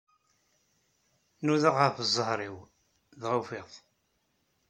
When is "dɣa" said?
3.21-3.35